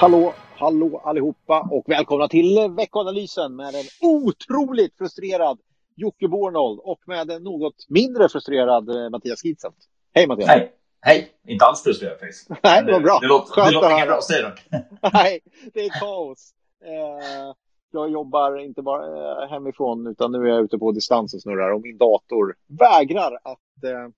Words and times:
Hallå, 0.00 0.34
hallå 0.56 1.00
allihopa 1.04 1.68
och 1.70 1.84
välkomna 1.86 2.28
till 2.28 2.74
veckoanalysen 2.76 3.56
med 3.56 3.74
en 3.74 3.84
otroligt 4.00 4.98
frustrerad 4.98 5.58
Jocke 5.96 6.28
Bornold 6.28 6.80
och 6.82 6.98
med 7.06 7.30
en 7.30 7.42
något 7.42 7.86
mindre 7.88 8.28
frustrerad 8.28 8.88
eh, 8.88 9.10
Mattias 9.10 9.44
Gidsent. 9.44 9.76
Hej 10.14 10.26
Mattias! 10.26 10.48
Hej! 10.48 10.72
Hej! 11.00 11.32
Inte 11.48 11.64
alls 11.64 11.82
frustrerad 11.82 12.18
faktiskt. 12.18 12.48
Nej, 12.62 12.84
det 12.84 12.92
var 12.92 13.00
bra. 13.00 13.18
Det, 13.18 13.26
det 13.26 13.28
låter, 13.28 13.64
det 13.64 13.70
låter 13.70 13.90
inget 13.90 14.06
bra 14.06 14.20
dig 14.28 14.42
dock. 14.42 14.60
Nej, 15.12 15.40
det 15.74 15.80
är 15.80 16.00
kaos. 16.00 16.52
Eh, 16.84 17.54
jag 17.90 18.10
jobbar 18.10 18.58
inte 18.58 18.82
bara 18.82 19.04
eh, 19.42 19.50
hemifrån 19.50 20.06
utan 20.06 20.32
nu 20.32 20.38
är 20.38 20.48
jag 20.48 20.64
ute 20.64 20.78
på 20.78 20.92
distans 20.92 21.34
och 21.34 21.42
snurrar 21.42 21.70
och 21.70 21.82
min 21.82 21.98
dator 21.98 22.54
vägrar 22.66 23.38
att 23.42 23.84
eh, 23.84 24.12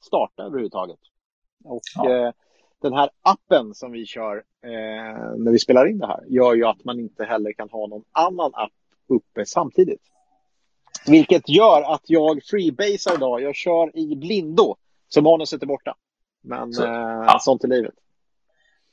starta 0.00 0.42
överhuvudtaget. 0.42 1.00
Och 1.64 1.82
ja. 1.94 2.10
eh, 2.10 2.32
den 2.82 2.92
här 2.92 3.10
appen 3.22 3.74
som 3.74 3.92
vi 3.92 4.06
kör 4.06 4.36
eh, 4.64 5.36
när 5.36 5.52
vi 5.52 5.58
spelar 5.58 5.86
in 5.86 5.98
det 5.98 6.06
här 6.06 6.24
gör 6.28 6.54
ju 6.54 6.64
att 6.64 6.84
man 6.84 7.00
inte 7.00 7.24
heller 7.24 7.52
kan 7.52 7.68
ha 7.70 7.86
någon 7.86 8.04
annan 8.12 8.50
app 8.54 8.72
uppe 9.08 9.46
samtidigt. 9.46 10.02
Vilket 11.06 11.48
gör 11.48 11.94
att 11.94 12.02
jag 12.06 12.42
freebasar 12.44 13.14
idag. 13.14 13.42
Jag 13.42 13.54
kör 13.54 13.96
i 13.98 14.16
blindo, 14.16 14.76
så 15.08 15.22
manuset 15.22 15.62
är 15.62 15.66
borta. 15.66 15.94
Men 16.42 16.72
så, 16.72 16.84
eh, 16.84 16.90
ja. 17.26 17.38
sånt 17.40 17.64
är 17.64 17.68
livet. 17.68 17.94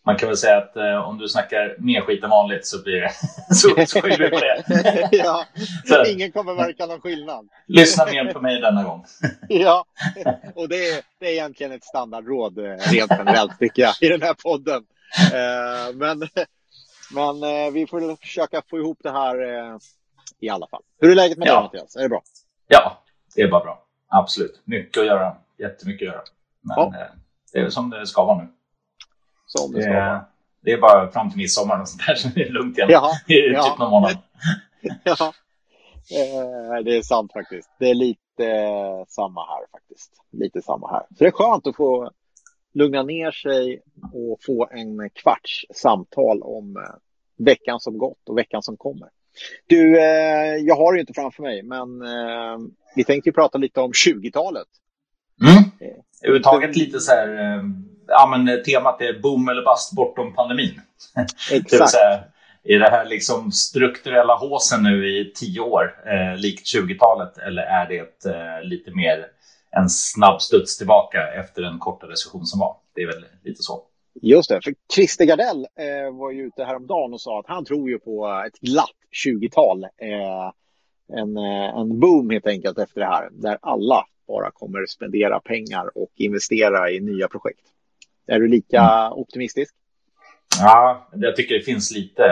Man 0.09 0.17
kan 0.17 0.27
väl 0.27 0.37
säga 0.37 0.57
att 0.57 0.75
eh, 0.75 1.09
om 1.09 1.17
du 1.17 1.27
snackar 1.27 1.75
mer 1.79 2.01
skit 2.01 2.23
än 2.23 2.29
vanligt 2.29 2.67
så 2.67 2.83
blir 2.83 3.01
det 3.01 3.11
så, 3.55 3.85
så 3.87 4.01
skyller 4.01 4.17
du 4.17 4.29
på 4.29 4.39
det. 4.39 5.09
ja, 5.11 5.45
så, 5.85 6.05
ingen 6.05 6.31
kommer 6.31 6.55
märka 6.55 6.85
någon 6.85 7.01
skillnad. 7.01 7.49
Lyssna 7.67 8.05
mer 8.05 8.33
på 8.33 8.41
mig 8.41 8.61
denna 8.61 8.83
gång. 8.83 9.05
ja, 9.49 9.85
och 10.55 10.69
det 10.69 10.89
är, 10.89 11.01
det 11.19 11.25
är 11.25 11.31
egentligen 11.31 11.71
ett 11.71 11.83
standardråd 11.83 12.57
eh, 12.57 12.63
rent 12.63 13.11
generellt 13.11 13.59
tycker 13.59 13.81
jag 13.81 13.93
i 14.01 14.07
den 14.07 14.21
här 14.21 14.33
podden. 14.33 14.83
Eh, 15.33 15.95
men 15.95 16.29
men 17.13 17.43
eh, 17.43 17.71
vi 17.73 17.87
får 17.87 18.15
försöka 18.15 18.61
få 18.69 18.77
ihop 18.77 18.97
det 19.03 19.11
här 19.11 19.41
eh, 19.41 19.77
i 20.39 20.49
alla 20.49 20.67
fall. 20.67 20.81
Hur 21.01 21.11
är 21.11 21.15
läget 21.15 21.37
med 21.37 21.47
ja. 21.47 21.53
dig 21.53 21.63
Mattias? 21.63 21.95
Är 21.95 22.01
det 22.01 22.09
bra? 22.09 22.21
Ja, 22.67 23.03
det 23.35 23.41
är 23.41 23.51
bara 23.51 23.63
bra. 23.63 23.83
Absolut. 24.07 24.61
Mycket 24.63 25.01
att 25.01 25.07
göra. 25.07 25.35
Jättemycket 25.57 26.07
att 26.07 26.13
göra. 26.13 26.23
Men 26.61 26.75
ja. 26.77 27.01
Eh, 27.01 27.07
det 27.53 27.59
är 27.59 27.69
som 27.69 27.89
det 27.89 28.07
ska 28.07 28.25
vara 28.25 28.37
nu. 28.37 28.47
Som 29.49 29.71
det, 29.73 29.81
ska 29.81 29.93
vara. 29.93 30.25
det 30.61 30.71
är 30.71 30.81
bara 30.81 31.11
fram 31.11 31.29
till 31.29 31.37
midsommar 31.37 31.81
och 31.81 31.87
sånt 31.87 32.01
där, 32.07 32.15
så 32.15 32.27
det 32.27 32.41
är 32.41 32.49
lugnt 32.49 32.77
igen. 32.77 32.89
Jaha, 32.91 33.11
I 33.27 33.33
typ 33.33 33.53
ja. 33.53 33.75
någon 33.79 33.91
månad. 33.91 34.17
ja, 35.03 35.33
eh, 36.11 36.83
det 36.85 36.97
är 36.97 37.01
sant 37.01 37.33
faktiskt. 37.33 37.69
Det 37.79 37.89
är 37.89 37.93
lite 37.93 38.45
eh, 38.45 39.05
samma 39.07 39.45
här 39.45 39.65
faktiskt. 39.71 40.11
Lite 40.31 40.61
samma 40.61 40.91
här. 40.91 41.01
Så 41.09 41.23
det 41.23 41.27
är 41.27 41.31
skönt 41.31 41.67
att 41.67 41.75
få 41.75 42.11
lugna 42.73 43.03
ner 43.03 43.31
sig 43.31 43.81
och 44.13 44.39
få 44.45 44.69
en 44.71 45.09
kvarts 45.09 45.65
samtal 45.73 46.41
om 46.41 46.77
eh, 46.77 46.83
veckan 47.45 47.79
som 47.79 47.97
gått 47.97 48.29
och 48.29 48.37
veckan 48.37 48.63
som 48.63 48.77
kommer. 48.77 49.09
Du, 49.67 49.97
jag 50.59 50.75
har 50.75 50.93
det 50.93 50.99
inte 50.99 51.13
framför 51.13 51.43
mig, 51.43 51.63
men 51.63 51.87
vi 52.95 53.03
tänkte 53.03 53.31
prata 53.31 53.57
lite 53.57 53.81
om 53.81 53.91
20-talet. 53.91 54.67
Mm. 55.41 55.63
Överhuvudtaget 56.23 56.75
lite 56.75 56.99
så 56.99 57.11
här 57.11 57.61
ja, 58.09 58.27
men 58.37 58.63
temat 58.63 59.01
är 59.01 59.19
boom 59.19 59.49
eller 59.49 59.61
bust 59.61 59.91
bortom 59.95 60.33
pandemin. 60.33 60.81
Exakt. 61.51 61.69
det 61.69 61.87
säga, 61.87 62.23
är 62.63 62.79
det 62.79 62.89
här 62.89 63.05
liksom 63.05 63.51
strukturella 63.51 64.35
håsen 64.35 64.83
nu 64.83 65.19
i 65.19 65.33
tio 65.35 65.59
år, 65.59 65.95
eh, 66.05 66.39
likt 66.39 66.75
20-talet, 66.75 67.37
eller 67.37 67.61
är 67.61 67.87
det 67.87 68.25
eh, 68.31 68.63
lite 68.63 68.91
mer 68.91 69.25
en 69.71 69.89
snabb 69.89 70.41
studs 70.41 70.77
tillbaka 70.77 71.33
efter 71.33 71.61
den 71.61 71.79
korta 71.79 72.07
recession 72.07 72.45
som 72.45 72.59
var? 72.59 72.75
Det 72.95 73.01
är 73.01 73.07
väl 73.07 73.25
lite 73.43 73.63
så. 73.63 73.81
Just 74.21 74.49
det, 74.49 74.61
för 74.63 74.73
Christer 74.93 75.25
Gardell 75.25 75.67
eh, 75.75 76.17
var 76.17 76.31
ju 76.31 76.47
ute 76.47 76.63
häromdagen 76.63 77.13
och 77.13 77.21
sa 77.21 77.39
att 77.39 77.47
han 77.47 77.65
tror 77.65 77.89
ju 77.89 77.99
på 77.99 78.43
ett 78.47 78.59
glatt 78.59 78.89
20-tal. 79.25 79.83
Eh, 79.83 80.51
en, 81.19 81.37
eh, 81.37 81.79
en 81.79 81.99
boom 81.99 82.29
helt 82.29 82.47
enkelt 82.47 82.77
efter 82.77 83.01
det 83.01 83.07
här, 83.07 83.29
där 83.31 83.57
alla 83.61 84.05
bara 84.27 84.51
kommer 84.51 84.85
spendera 84.85 85.39
pengar 85.39 85.97
och 85.97 86.11
investera 86.15 86.91
i 86.91 86.99
nya 86.99 87.27
projekt. 87.27 87.65
Är 88.29 88.39
du 88.39 88.47
lika 88.47 88.79
mm. 88.79 89.13
optimistisk? 89.13 89.75
Ja, 90.59 91.09
jag 91.13 91.35
tycker 91.35 91.55
det 91.55 91.61
finns 91.61 91.91
lite 91.91 92.23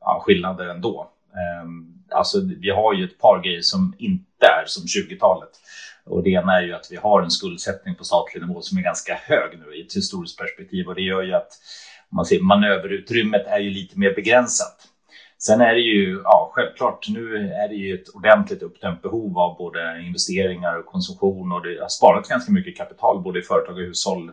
ja, 0.00 0.22
skillnader 0.26 0.66
ändå. 0.66 1.10
Ehm, 1.34 1.94
alltså, 2.10 2.38
vi 2.60 2.70
har 2.70 2.94
ju 2.94 3.04
ett 3.04 3.18
par 3.18 3.42
grejer 3.42 3.60
som 3.60 3.94
inte 3.98 4.46
är 4.46 4.64
som 4.66 4.84
20-talet. 4.84 5.50
Och 6.04 6.22
det 6.22 6.30
ena 6.30 6.58
är 6.58 6.62
ju 6.62 6.72
att 6.72 6.88
vi 6.90 6.96
har 6.96 7.22
en 7.22 7.30
skuldsättning 7.30 7.94
på 7.94 8.04
statlig 8.04 8.46
nivå 8.46 8.60
som 8.60 8.78
är 8.78 8.82
ganska 8.82 9.14
hög 9.14 9.58
nu 9.58 9.76
i 9.76 9.80
ett 9.86 9.96
historiskt 9.96 10.38
perspektiv 10.38 10.88
och 10.88 10.94
det 10.94 11.02
gör 11.02 11.22
ju 11.22 11.34
att 11.34 11.52
man 12.08 12.24
ser, 12.24 12.40
manöverutrymmet 12.40 13.46
är 13.46 13.58
ju 13.58 13.70
lite 13.70 13.98
mer 13.98 14.14
begränsat. 14.14 14.76
Sen 15.38 15.60
är 15.60 15.74
det 15.74 15.80
ju, 15.80 16.20
ja 16.24 16.50
självklart, 16.54 17.08
nu 17.08 17.52
är 17.52 17.68
det 17.68 17.74
ju 17.74 17.94
ett 17.94 18.08
ordentligt 18.08 18.62
uppdämt 18.62 19.02
behov 19.02 19.38
av 19.38 19.56
både 19.56 20.02
investeringar 20.06 20.78
och 20.78 20.86
konsumtion 20.86 21.52
och 21.52 21.62
det 21.62 21.80
har 21.80 21.88
sparats 21.88 22.28
ganska 22.28 22.52
mycket 22.52 22.76
kapital 22.76 23.22
både 23.22 23.38
i 23.38 23.42
företag 23.42 23.74
och 23.74 23.80
hushåll 23.80 24.30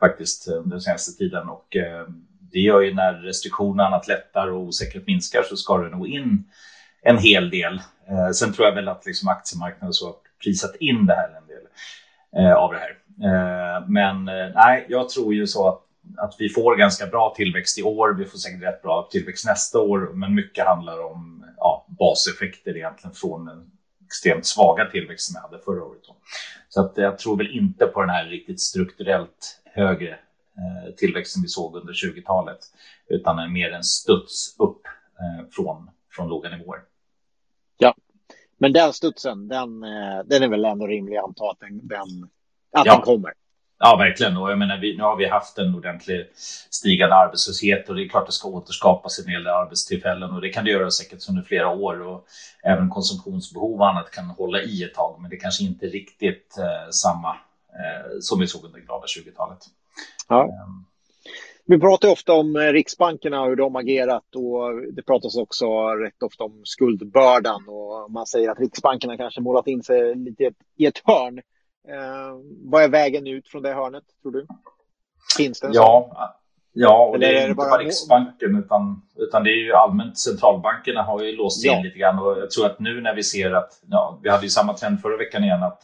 faktiskt 0.00 0.48
under 0.48 0.70
den 0.70 0.80
senaste 0.80 1.18
tiden. 1.18 1.48
Och 1.48 1.76
eh, 1.76 2.06
det 2.52 2.58
gör 2.58 2.80
ju 2.80 2.94
när 2.94 3.12
restriktioner 3.12 3.84
annat 3.84 4.08
lättar 4.08 4.48
och 4.48 4.60
osäkerhet 4.60 5.06
minskar 5.06 5.42
så 5.42 5.56
ska 5.56 5.78
det 5.78 5.88
nog 5.88 6.08
in 6.08 6.44
en 7.02 7.18
hel 7.18 7.50
del. 7.50 7.80
Eh, 8.08 8.30
sen 8.30 8.52
tror 8.52 8.66
jag 8.66 8.74
väl 8.74 8.88
att 8.88 9.06
liksom 9.06 9.28
aktiemarknaden 9.28 9.92
så 9.92 10.06
har 10.06 10.14
prisat 10.44 10.76
in 10.76 11.06
det 11.06 11.14
här 11.14 11.28
en 11.28 11.46
del 11.46 11.66
eh, 12.36 12.54
av 12.54 12.72
det 12.72 12.78
här. 12.78 12.96
Men 13.88 14.24
nej, 14.54 14.86
jag 14.88 15.08
tror 15.08 15.34
ju 15.34 15.46
så 15.46 15.68
att, 15.68 15.82
att 16.16 16.34
vi 16.38 16.48
får 16.48 16.76
ganska 16.76 17.06
bra 17.06 17.34
tillväxt 17.36 17.78
i 17.78 17.82
år. 17.82 18.14
Vi 18.18 18.24
får 18.24 18.38
säkert 18.38 18.62
rätt 18.62 18.82
bra 18.82 19.08
tillväxt 19.10 19.46
nästa 19.46 19.78
år, 19.78 20.10
men 20.14 20.34
mycket 20.34 20.66
handlar 20.66 21.04
om 21.04 21.44
ja, 21.56 21.86
baseffekter 21.88 22.76
egentligen 22.76 23.14
från 23.14 23.44
den 23.44 23.70
extremt 24.06 24.46
svaga 24.46 24.84
tillväxt 24.84 25.26
som 25.26 25.34
vi 25.34 25.48
hade 25.48 25.64
förra 25.64 25.84
året. 25.84 26.02
Så 26.68 26.80
att 26.80 26.92
jag 26.96 27.18
tror 27.18 27.36
väl 27.36 27.56
inte 27.56 27.86
på 27.86 28.00
den 28.00 28.10
här 28.10 28.24
riktigt 28.24 28.60
strukturellt 28.60 29.59
högre 29.72 30.10
eh, 30.10 30.94
tillväxten 30.96 31.42
vi 31.42 31.48
såg 31.48 31.76
under 31.76 31.92
20-talet, 31.92 32.58
utan 33.08 33.38
en 33.38 33.52
mer 33.52 33.72
en 33.72 33.84
studs 33.84 34.56
upp 34.58 34.82
eh, 35.18 35.48
från, 35.50 35.90
från 36.10 36.28
låga 36.28 36.56
nivåer. 36.56 36.80
Ja, 37.78 37.94
men 38.58 38.72
den 38.72 38.92
studsen, 38.92 39.48
den, 39.48 39.84
eh, 39.84 40.24
den 40.24 40.42
är 40.42 40.48
väl 40.48 40.64
ändå 40.64 40.86
rimlig 40.86 41.16
att 41.16 41.24
anta 41.24 41.50
att 41.50 41.60
den, 41.60 41.88
den, 41.88 42.28
att 42.72 42.86
ja. 42.86 42.94
den 42.94 43.02
kommer. 43.02 43.32
Ja, 43.82 43.96
verkligen. 43.96 44.36
Och 44.36 44.50
jag 44.50 44.58
menar, 44.58 44.78
vi, 44.78 44.96
nu 44.96 45.02
har 45.02 45.16
vi 45.16 45.26
haft 45.26 45.58
en 45.58 45.74
ordentlig 45.74 46.30
stigande 46.70 47.14
arbetslöshet 47.14 47.88
och 47.88 47.94
det 47.94 48.04
är 48.04 48.08
klart 48.08 48.26
det 48.26 48.32
ska 48.32 48.48
återskapas 48.48 49.18
en 49.18 49.32
hel 49.32 49.44
del 49.44 49.52
arbetstillfällen 49.52 50.30
och 50.30 50.40
det 50.40 50.48
kan 50.48 50.64
det 50.64 50.70
göra 50.70 50.90
säkert 50.90 51.28
under 51.28 51.42
flera 51.42 51.68
år 51.68 52.02
och 52.02 52.26
även 52.62 52.90
konsumtionsbehov 52.90 53.80
och 53.80 53.88
annat 53.88 54.10
kan 54.10 54.24
hålla 54.24 54.62
i 54.62 54.82
ett 54.82 54.94
tag, 54.94 55.20
men 55.20 55.30
det 55.30 55.36
kanske 55.36 55.64
inte 55.64 55.86
riktigt 55.86 56.58
eh, 56.58 56.90
samma 56.90 57.36
som 58.20 58.40
vi 58.40 58.46
såg 58.46 58.64
under 58.64 58.80
glada 58.80 59.06
20-talet. 59.06 59.58
Ja. 60.28 60.42
Ehm. 60.44 60.84
Vi 61.70 61.80
pratar 61.80 62.08
ofta 62.08 62.32
om 62.32 62.56
eh, 62.56 62.60
Riksbankerna 62.60 63.42
och 63.42 63.48
hur 63.48 63.56
de 63.56 63.76
agerat 63.76 64.36
och 64.36 64.92
det 64.92 65.02
pratas 65.02 65.36
också 65.36 65.66
rätt 65.88 66.22
ofta 66.22 66.44
om 66.44 66.60
skuldbördan 66.64 67.68
och 67.68 68.10
man 68.10 68.26
säger 68.26 68.50
att 68.50 68.60
Riksbankerna 68.60 69.16
kanske 69.16 69.40
målat 69.40 69.66
in 69.66 69.82
sig 69.82 70.14
lite 70.14 70.52
i 70.76 70.86
ett 70.86 71.02
hörn. 71.04 71.38
Eh, 71.88 72.38
vad 72.64 72.82
är 72.82 72.88
vägen 72.88 73.26
ut 73.26 73.48
från 73.48 73.62
det 73.62 73.74
hörnet, 73.74 74.04
tror 74.22 74.32
du? 74.32 74.46
Finns 75.36 75.60
det 75.60 75.66
en 75.66 75.72
ja? 75.72 76.39
Ja, 76.82 77.06
och 77.06 77.14
Eller 77.14 77.28
det 77.28 77.38
är, 77.38 77.42
inte 77.42 77.54
bara 77.54 77.78
Riksbanken 77.78 78.56
utan, 78.56 79.02
utan 79.16 79.44
det 79.44 79.50
är 79.50 79.64
ju 79.64 79.72
allmänt 79.72 80.18
centralbankerna 80.18 81.02
har 81.02 81.22
ju 81.22 81.36
låst 81.36 81.64
in 81.64 81.72
ja. 81.72 81.80
lite 81.82 81.98
grann 81.98 82.18
och 82.18 82.38
jag 82.38 82.50
tror 82.50 82.66
att 82.66 82.80
nu 82.80 83.00
när 83.00 83.14
vi 83.14 83.22
ser 83.22 83.52
att, 83.52 83.70
ja, 83.90 84.18
vi 84.22 84.28
hade 84.28 84.42
ju 84.42 84.50
samma 84.50 84.74
trend 84.74 85.00
förra 85.00 85.16
veckan 85.16 85.44
igen 85.44 85.62
att 85.62 85.82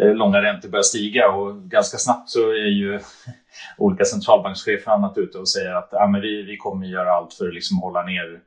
Eh, 0.00 0.14
långa 0.14 0.42
räntor 0.42 0.68
börjar 0.68 0.82
stiga 0.82 1.30
och 1.30 1.62
ganska 1.62 1.98
snabbt 1.98 2.30
så 2.30 2.50
är 2.50 2.70
ju 2.70 3.00
olika 3.78 4.04
centralbankschefer 4.04 4.90
annat 4.90 5.18
ute 5.18 5.38
och 5.38 5.48
säger 5.48 5.74
att 5.74 5.88
ja, 5.92 6.06
men 6.06 6.20
vi, 6.20 6.42
vi 6.42 6.56
kommer 6.56 6.86
göra 6.86 7.12
allt 7.12 7.34
för 7.34 7.48
att 7.48 7.54
liksom 7.54 7.78
hålla 7.78 8.02
ner 8.02 8.40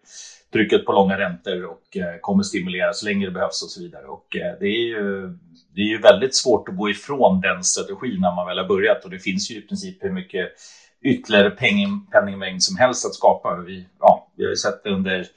trycket 0.53 0.85
på 0.85 0.91
långa 0.91 1.17
räntor 1.17 1.65
och 1.65 1.97
eh, 1.97 2.19
kommer 2.21 2.43
stimulera 2.43 2.93
så 2.93 3.05
länge 3.05 3.25
det 3.25 3.31
behövs 3.31 3.63
och 3.63 3.69
så 3.69 3.81
vidare. 3.81 4.05
Och 4.05 4.35
eh, 4.35 4.53
det 4.59 4.65
är 4.65 4.87
ju 4.87 5.37
det 5.75 5.81
är 5.81 5.85
ju 5.85 5.97
väldigt 5.97 6.35
svårt 6.35 6.69
att 6.69 6.77
gå 6.77 6.89
ifrån 6.89 7.41
den 7.41 7.63
strategin 7.63 8.21
när 8.21 8.35
man 8.35 8.47
väl 8.47 8.57
har 8.57 8.67
börjat 8.67 9.05
och 9.05 9.11
det 9.11 9.19
finns 9.19 9.51
ju 9.51 9.57
i 9.57 9.61
princip 9.61 10.03
hur 10.03 10.11
mycket 10.11 10.49
ytterligare 11.03 11.49
penningmängd 12.11 12.63
som 12.63 12.77
helst 12.77 13.05
att 13.05 13.13
skapa. 13.13 13.55
Vi, 13.55 13.85
ja, 13.99 14.27
vi 14.35 14.43
har 14.43 14.49
ju 14.49 14.55
sett 14.55 14.83
det 14.83 14.89
under 14.89 15.27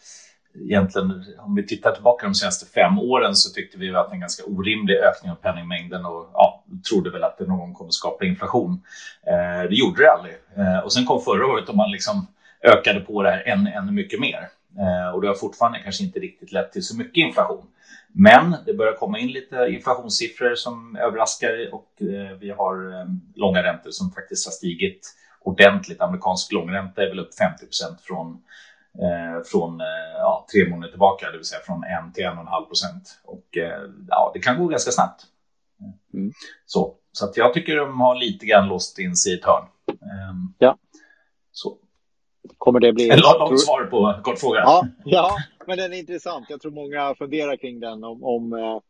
egentligen, 0.61 1.25
om 1.39 1.55
vi 1.55 1.67
tittar 1.67 1.93
tillbaka 1.93 2.27
de 2.27 2.35
senaste 2.35 2.67
fem 2.67 2.99
åren 2.99 3.35
så 3.35 3.55
tyckte 3.55 3.79
vi 3.79 3.95
att 3.95 4.13
en 4.13 4.21
ganska 4.21 4.45
orimlig 4.45 4.97
ökning 4.97 5.33
av 5.33 5.37
penningmängden 5.37 6.05
och 6.05 6.31
ja, 6.33 6.65
trodde 6.91 7.11
väl 7.11 7.25
att 7.25 7.39
det 7.39 7.47
någon 7.47 7.59
gång 7.59 7.75
kommer 7.75 7.91
skapa 7.91 8.25
inflation. 8.25 8.83
Eh, 9.27 9.69
det 9.69 9.75
gjorde 9.75 10.03
det 10.03 10.13
aldrig. 10.13 10.35
Eh, 10.57 10.79
och 10.79 10.93
sen 10.93 11.05
kom 11.05 11.21
förra 11.21 11.47
året 11.47 11.69
och 11.69 11.77
man 11.77 11.91
liksom 11.91 12.27
ökade 12.63 13.01
på 13.01 13.23
det 13.23 13.31
här 13.31 13.43
ännu, 13.47 13.71
ännu 13.71 13.93
mycket 13.93 14.21
mer. 14.21 14.49
Eh, 14.79 15.15
och 15.15 15.21
det 15.21 15.29
har 15.29 15.35
fortfarande 15.35 15.79
kanske 15.79 16.05
inte 16.05 16.19
riktigt 16.19 16.53
lett 16.53 16.73
till 16.73 16.85
så 16.85 16.97
mycket 16.97 17.17
inflation. 17.17 17.67
Men 18.13 18.57
det 18.67 18.75
börjar 18.75 18.93
komma 18.93 19.19
in 19.19 19.29
lite 19.29 19.67
inflationssiffror 19.71 20.55
som 20.55 20.97
överraskar 20.97 21.75
och 21.75 21.89
eh, 22.01 22.37
vi 22.41 22.51
har 22.51 23.01
eh, 23.01 23.07
långa 23.35 23.63
räntor 23.63 23.91
som 23.91 24.11
faktiskt 24.11 24.47
har 24.47 24.53
stigit 24.53 25.15
ordentligt. 25.45 26.01
Amerikansk 26.01 26.53
långränta 26.53 27.03
är 27.03 27.09
väl 27.09 27.21
upp 27.21 27.35
50 27.35 27.67
från, 28.03 28.43
eh, 28.99 29.43
från 29.45 29.81
eh, 29.81 29.87
ja, 30.19 30.47
tre 30.53 30.71
månader 30.71 30.91
tillbaka, 30.91 31.31
det 31.31 31.37
vill 31.37 31.47
säga 31.47 31.61
från 31.61 31.85
1 32.09 32.15
till 32.15 32.25
1,5 32.25 32.67
procent. 32.67 33.21
Och 33.25 33.57
eh, 33.57 33.83
ja, 34.09 34.31
det 34.35 34.41
kan 34.41 34.59
gå 34.59 34.67
ganska 34.67 34.91
snabbt. 34.91 35.23
Mm. 36.15 36.33
Så, 36.67 36.95
så 37.13 37.25
att 37.25 37.37
jag 37.37 37.55
tycker 37.55 37.77
de 37.77 38.01
har 38.01 38.15
lite 38.15 38.47
grann 38.47 38.69
låst 38.69 38.99
in 38.99 39.17
sig 39.17 39.33
i 39.33 39.39
ett 39.39 39.45
hörn. 39.45 39.65
Ehm, 39.89 40.55
ja. 40.59 40.77
Så. 41.53 41.77
Kommer 42.59 42.81
det 42.81 42.93
bli... 42.93 43.11
En 43.11 43.19
långt 43.19 43.61
svar 43.61 43.85
på 43.85 44.21
kort 44.23 44.39
fråga. 44.39 44.61
Ja, 44.61 44.87
ja, 45.05 45.37
men 45.67 45.79
den 45.79 45.93
är 45.93 45.99
intressant. 45.99 46.47
Jag 46.51 46.61
tror 46.61 46.73
många 46.73 47.15
funderar 47.15 47.57
kring 47.57 47.81
den 47.81 48.05
om, 48.05 48.25
om 48.25 48.53
eh, 48.53 48.81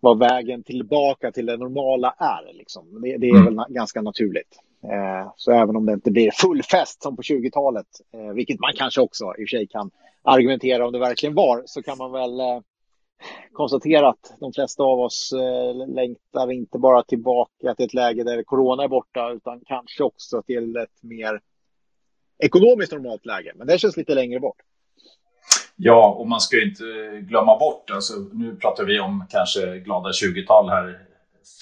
vad 0.00 0.18
vägen 0.18 0.62
tillbaka 0.62 1.32
till 1.32 1.46
det 1.46 1.56
normala 1.56 2.14
är. 2.18 2.52
Liksom. 2.52 3.00
Det, 3.02 3.16
det 3.16 3.26
är 3.26 3.36
mm. 3.36 3.56
väl 3.56 3.64
ganska 3.68 4.02
naturligt. 4.02 4.58
Eh, 4.92 5.32
så 5.36 5.52
även 5.52 5.76
om 5.76 5.86
det 5.86 5.92
inte 5.92 6.10
blir 6.10 6.30
full 6.30 6.62
fest 6.62 7.02
som 7.02 7.16
på 7.16 7.22
20-talet, 7.22 7.86
eh, 8.14 8.34
vilket 8.34 8.60
man 8.60 8.72
kanske 8.76 9.00
också 9.00 9.24
i 9.24 9.28
och 9.28 9.34
för 9.36 9.56
sig 9.56 9.66
kan 9.66 9.90
argumentera 10.22 10.86
om 10.86 10.92
det 10.92 10.98
verkligen 10.98 11.34
var, 11.34 11.62
så 11.66 11.82
kan 11.82 11.98
man 11.98 12.12
väl 12.12 12.40
eh, 12.40 12.60
konstatera 13.52 14.08
att 14.08 14.34
de 14.40 14.52
flesta 14.52 14.82
av 14.82 15.00
oss 15.00 15.32
längtar 15.86 16.52
inte 16.52 16.78
bara 16.78 17.02
tillbaka 17.02 17.74
till 17.74 17.84
ett 17.84 17.94
läge 17.94 18.24
där 18.24 18.42
corona 18.42 18.84
är 18.84 18.88
borta, 18.88 19.30
utan 19.30 19.60
kanske 19.66 20.02
också 20.02 20.42
till 20.42 20.76
ett 20.76 21.02
mer 21.02 21.40
ekonomiskt 22.38 22.92
normalt 22.92 23.26
läge. 23.26 23.52
Men 23.54 23.66
det 23.66 23.78
känns 23.78 23.96
lite 23.96 24.14
längre 24.14 24.40
bort. 24.40 24.56
Ja, 25.76 26.16
och 26.18 26.28
man 26.28 26.40
ska 26.40 26.56
ju 26.56 26.68
inte 26.68 26.84
glömma 27.20 27.58
bort, 27.58 27.90
alltså, 27.90 28.14
nu 28.32 28.56
pratar 28.56 28.84
vi 28.84 29.00
om 29.00 29.24
kanske 29.30 29.78
glada 29.78 30.10
20-tal 30.10 30.68
här 30.68 30.98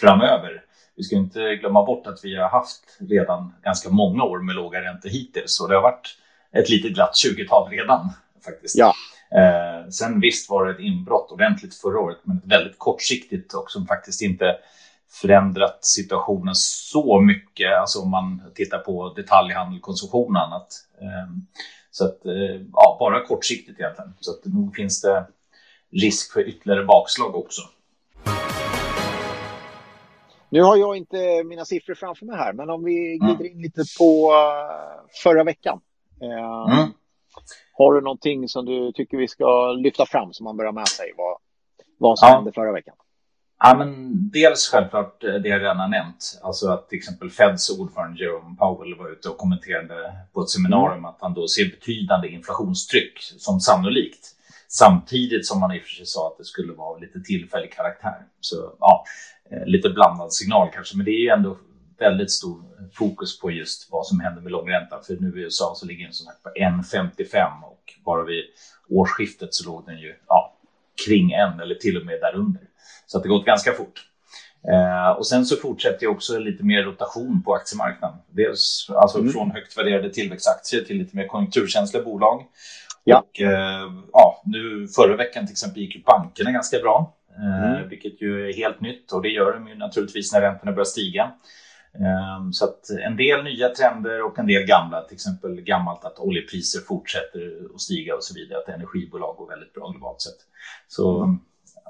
framöver. 0.01 0.65
Vi 0.97 1.03
ska 1.03 1.17
inte 1.17 1.57
glömma 1.57 1.85
bort 1.85 2.07
att 2.07 2.25
vi 2.25 2.37
har 2.37 2.49
haft 2.49 2.99
redan 3.01 3.55
ganska 3.63 3.91
många 3.91 4.25
år 4.25 4.39
med 4.39 4.55
låga 4.55 4.83
räntor 4.83 5.09
hittills 5.09 5.61
och 5.61 5.69
det 5.69 5.75
har 5.75 5.83
varit 5.83 6.17
ett 6.53 6.69
lite 6.71 6.89
glatt 6.89 7.15
20-tal 7.27 7.71
redan 7.71 8.11
faktiskt. 8.45 8.79
Ja. 8.79 8.95
Eh, 9.35 9.89
sen 9.89 10.21
visst 10.21 10.51
var 10.51 10.67
det 10.67 10.73
ett 10.73 10.81
inbrott 10.81 11.33
ordentligt 11.33 11.75
förra 11.75 12.01
året, 12.01 12.19
men 12.23 12.41
väldigt 12.45 12.79
kortsiktigt 12.79 13.55
och 13.55 13.71
som 13.71 13.87
faktiskt 13.87 14.23
inte 14.23 14.57
förändrat 15.11 15.85
situationen 15.85 16.55
så 16.55 17.21
mycket, 17.21 17.79
alltså 17.81 17.99
om 17.99 18.11
man 18.11 18.43
tittar 18.55 18.79
på 18.79 19.13
detaljhandel, 19.17 19.81
konsumtion 19.81 20.37
och 20.37 20.43
annat. 20.43 20.69
Eh, 21.01 21.35
så 21.91 22.05
att, 22.05 22.27
eh, 22.27 22.61
ja, 22.73 22.97
bara 23.01 23.27
kortsiktigt 23.27 23.81
egentligen. 23.81 24.15
Så 24.21 24.31
att 24.31 24.45
nog 24.45 24.75
finns 24.75 25.01
det 25.01 25.27
risk 25.91 26.33
för 26.33 26.49
ytterligare 26.49 26.85
bakslag 26.85 27.37
också. 27.37 27.63
Nu 30.53 30.63
har 30.63 30.77
jag 30.77 30.97
inte 30.97 31.45
mina 31.45 31.65
siffror 31.65 31.95
framför 31.95 32.27
mig 32.27 32.37
här, 32.37 32.53
men 32.53 32.71
om 32.71 32.85
vi 32.85 33.19
glider 33.19 33.35
mm. 33.35 33.53
in 33.53 33.63
lite 33.63 33.83
på 33.99 34.31
uh, 34.31 35.09
förra 35.23 35.45
veckan. 35.45 35.81
Uh, 36.23 36.79
mm. 36.79 36.91
Har 37.73 37.95
du 37.95 38.01
någonting 38.01 38.49
som 38.49 38.65
du 38.65 38.93
tycker 38.93 39.17
vi 39.17 39.29
ska 39.29 39.73
lyfta 39.73 40.07
fram 40.07 40.33
som 40.33 40.45
man 40.45 40.57
börjar 40.57 40.73
med 40.73 40.89
sig? 40.89 41.13
Vad, 41.17 41.37
vad 41.99 42.19
som 42.19 42.29
ja. 42.29 42.35
hände 42.35 42.53
förra 42.53 42.73
veckan? 42.73 42.95
Ja, 43.59 43.75
men 43.79 44.13
dels 44.31 44.69
självklart 44.69 45.25
eh, 45.25 45.35
det 45.35 45.49
jag 45.49 45.61
redan 45.61 45.91
nämnt, 45.91 46.41
alltså 46.43 46.69
att 46.69 46.89
till 46.89 46.99
exempel 46.99 47.31
Feds 47.31 47.79
ordförande 47.79 48.23
Jerome 48.23 48.57
Powell 48.57 48.95
var 48.99 49.13
ute 49.13 49.29
och 49.29 49.39
kommenterade 49.39 50.13
på 50.33 50.43
ett 50.43 50.51
seminarium 50.51 50.99
mm. 50.99 51.05
att 51.05 51.19
han 51.21 51.35
då 51.35 51.49
ser 51.49 51.65
betydande 51.65 52.29
inflationstryck 52.29 53.19
som 53.39 53.61
sannolikt. 53.61 54.29
Samtidigt 54.69 55.47
som 55.47 55.61
man 55.61 55.75
i 55.75 55.79
och 55.79 55.83
för 55.83 55.89
sig 55.89 56.07
sa 56.07 56.27
att 56.29 56.39
det 56.39 56.45
skulle 56.45 56.73
vara 56.73 56.99
lite 56.99 57.21
tillfällig 57.21 57.73
karaktär. 57.73 58.27
Så 58.41 58.57
ja, 58.81 59.05
eh, 59.42 59.42
lite 59.67 59.89
blandad 59.89 60.33
signal 60.33 60.69
kanske, 60.75 60.97
men 60.97 61.05
det 61.05 61.11
är 61.11 61.23
ju 61.23 61.29
ändå 61.29 61.59
väldigt 61.99 62.31
stor 62.31 62.63
fokus 62.93 63.41
på 63.41 63.51
just 63.51 63.89
vad 63.93 64.07
som 64.07 64.21
händer 64.21 64.43
med 64.43 64.53
långräntan. 64.53 65.03
För 65.07 65.17
nu 65.21 65.41
i 65.41 65.43
USA 65.43 65.73
så 65.77 65.87
ligger 65.87 66.05
den 66.05 66.13
som 66.13 66.27
sagt 66.27 66.43
på 66.43 66.49
1,55 66.49 67.63
och 67.65 67.95
bara 68.05 68.25
vid 68.25 68.45
årsskiftet 68.89 69.55
så 69.55 69.71
låg 69.71 69.87
den 69.87 69.99
ju 69.99 70.15
ja, 70.29 70.57
kring 71.07 71.33
en 71.33 71.61
eller 71.61 71.75
till 71.75 71.97
och 71.97 72.07
med 72.07 72.21
därunder. 72.21 72.63
Så 73.07 73.17
att 73.17 73.23
det 73.23 73.29
gått 73.29 73.47
ganska 73.47 73.73
fort. 73.73 74.07
Eh, 74.69 75.11
och 75.11 75.27
sen 75.27 75.47
så 75.47 75.57
fortsätter 75.57 76.03
ju 76.03 76.09
också 76.09 76.39
lite 76.39 76.65
mer 76.65 76.83
rotation 76.83 77.43
på 77.43 77.55
aktiemarknaden. 77.55 78.19
Dels 78.31 78.91
alltså 78.95 79.19
mm. 79.19 79.33
från 79.33 79.51
högt 79.51 79.79
värderade 79.79 80.11
tillväxtaktier 80.11 80.85
till 80.85 80.99
lite 80.99 81.17
mer 81.17 81.27
konjunkturkänsliga 81.27 82.05
bolag. 82.05 82.45
Ja. 83.05 83.19
Och 83.19 83.41
eh, 83.41 83.93
ja, 84.13 84.43
nu 84.45 84.89
förra 84.89 85.17
veckan 85.17 85.47
till 85.47 85.53
exempel 85.53 85.83
gick 85.83 85.95
ju 85.95 86.03
bankerna 86.03 86.51
ganska 86.51 86.79
bra. 86.79 87.15
Eh, 87.39 87.75
mm. 87.75 87.89
Vilket 87.89 88.23
ju 88.23 88.49
är 88.49 88.53
helt 88.53 88.81
nytt 88.81 89.13
och 89.13 89.23
det 89.23 89.29
gör 89.29 89.53
de 89.53 89.69
ju 89.69 89.75
naturligtvis 89.75 90.33
när 90.33 90.41
räntorna 90.41 90.73
börjar 90.73 90.85
stiga. 90.85 91.33
Ehm, 91.95 92.53
så 92.53 92.65
att 92.65 92.91
en 92.91 93.17
del 93.17 93.45
nya 93.45 93.69
trender 93.69 94.23
och 94.23 94.39
en 94.39 94.47
del 94.47 94.63
gamla, 94.63 95.03
till 95.03 95.15
exempel 95.15 95.61
gammalt 95.61 96.05
att 96.05 96.19
oljepriser 96.19 96.81
fortsätter 96.81 97.75
att 97.75 97.81
stiga 97.81 98.15
och 98.15 98.25
så 98.25 98.35
vidare, 98.35 98.59
att 98.59 98.69
energibolag 98.69 99.37
går 99.37 99.49
väldigt 99.49 99.73
bra 99.73 99.89
globalt 99.89 100.21
sett. 100.21 100.39
Så 100.89 101.37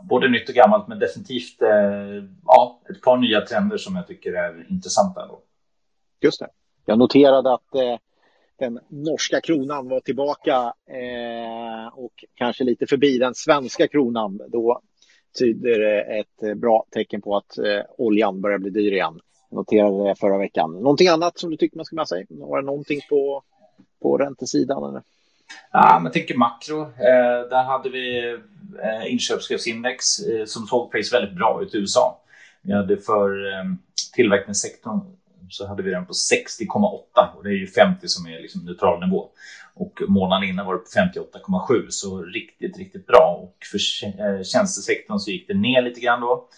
både 0.03 0.29
nytt 0.29 0.49
och 0.49 0.55
gammalt, 0.55 0.89
men 0.89 0.99
definitivt 0.99 1.63
eh, 1.63 2.25
ja, 2.47 2.81
ett 2.91 3.03
par 3.03 3.17
nya 3.17 3.41
trender 3.41 3.77
som 3.77 3.97
jag 3.97 4.07
tycker 4.07 4.33
är 4.33 4.67
intressanta. 4.71 5.27
Då. 5.27 5.43
Just 6.21 6.41
det. 6.41 6.49
Jag 6.85 6.99
noterade 6.99 7.55
att 7.55 7.75
eh, 7.75 7.99
den 8.59 8.81
norska 8.89 9.41
kronan 9.41 9.89
var 9.89 10.01
tillbaka 10.01 10.75
eh, 10.87 11.99
och 11.99 12.25
kanske 12.35 12.65
lite 12.65 12.87
förbi 12.87 13.19
den 13.19 13.35
svenska 13.35 13.89
kronan. 13.89 14.41
Då 14.49 14.81
tyder 15.39 15.81
ett 16.21 16.43
eh, 16.43 16.55
bra 16.55 16.85
tecken 16.91 17.23
på 17.23 17.37
att 17.37 17.59
eh, 17.59 17.81
oljan 17.99 18.41
börjar 18.41 18.59
bli 18.59 18.71
dyr 18.71 18.93
igen. 18.93 19.21
Jag 19.51 19.57
noterade 19.57 20.09
det 20.09 20.15
förra 20.15 20.39
veckan. 20.39 20.73
Någonting 20.73 21.09
annat 21.09 21.39
som 21.39 21.51
du 21.51 21.57
tycker 21.57 21.77
man 21.77 21.85
ska 21.85 21.97
med 21.97 22.09
sig? 22.09 22.27
Var 22.29 22.61
det 22.61 22.67
någonting 22.67 23.01
på, 23.09 23.43
på 24.03 24.19
räntesidan? 24.19 24.91
Eller? 24.91 25.03
Ja, 25.73 25.95
men 25.95 26.05
jag 26.05 26.13
tänker 26.13 26.37
makro. 26.37 26.81
Eh, 26.83 27.49
där 27.51 27.65
hade 27.65 27.89
vi 27.89 28.33
eh, 28.83 29.13
inköpschefsindex 29.13 30.19
eh, 30.19 30.45
som 30.45 30.67
såg 30.67 30.93
faktiskt 30.93 31.15
väldigt 31.15 31.37
bra 31.37 31.63
ut 31.63 31.75
i 31.75 31.79
USA. 31.79 32.21
Vi 32.63 32.73
hade 32.73 32.97
för 32.97 33.53
eh, 33.53 33.65
tillverkningssektorn 34.15 35.01
så 35.53 35.67
hade 35.67 35.83
vi 35.83 35.91
den 35.91 36.07
på 36.07 36.13
60,8 36.13 37.37
och 37.37 37.45
det 37.45 37.51
är 37.51 37.55
ju 37.55 37.67
50 37.67 38.09
som 38.09 38.27
är 38.27 38.41
liksom 38.41 38.65
neutral 38.65 39.01
nivå. 39.01 39.31
Och 39.75 40.03
månaden 40.09 40.49
innan 40.49 40.67
var 40.67 40.75
det 40.75 40.79
på 40.79 41.19
58,7 41.41 41.87
så 41.89 42.23
riktigt, 42.23 42.79
riktigt 42.79 43.07
bra. 43.07 43.41
Och 43.43 43.57
för 43.71 43.79
eh, 44.07 44.43
tjänstesektorn 44.43 45.19
så 45.19 45.31
gick 45.31 45.49
det 45.49 45.55
ner 45.55 45.83
lite 45.83 46.01
grann 46.01 46.21
då. 46.21 46.49